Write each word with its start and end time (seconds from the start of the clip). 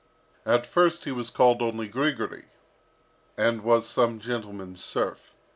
At 0.47 0.65
first 0.65 1.03
he 1.05 1.11
was 1.11 1.29
called 1.29 1.61
only 1.61 1.87
Grigory, 1.87 2.45
and 3.37 3.63
was 3.63 3.87
some 3.87 4.17
gentleman's 4.19 4.83
serf. 4.83 5.35